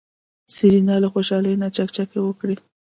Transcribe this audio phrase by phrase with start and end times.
[0.55, 2.55] سېرېنا له خوشحالۍ نه چکچکې وکړې.